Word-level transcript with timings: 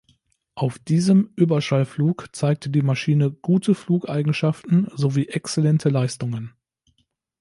Auf 0.55 0.79
diesem 0.79 1.31
Überschallflug 1.35 2.35
zeigte 2.35 2.71
die 2.71 2.81
Maschine 2.81 3.29
gute 3.31 3.75
Flugeigenschaften 3.75 4.87
sowie 4.95 5.27
exzellente 5.27 5.89
Leistungen. 5.89 6.55